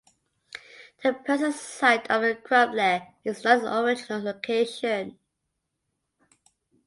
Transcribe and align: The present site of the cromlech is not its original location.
The 1.03 1.13
present 1.13 1.53
site 1.53 2.09
of 2.09 2.23
the 2.23 2.33
cromlech 2.33 3.13
is 3.23 3.43
not 3.43 3.57
its 3.59 3.65
original 3.67 4.19
location. 4.23 5.19